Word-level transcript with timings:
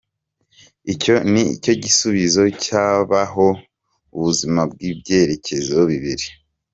Icyo 0.93 1.13
ni 1.31 1.43
cyo 1.63 1.73
gisubizo 1.83 2.41
cy’ababaho 2.61 3.47
ubuzima 4.15 4.61
bw’ibyerekezo 4.71 5.77
bibiri. 5.91 6.27